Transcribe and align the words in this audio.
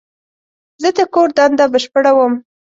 زه 0.81 0.89
د 0.97 0.99
کور 1.13 1.29
دنده 1.37 1.65
بشپړوم. 1.73 2.33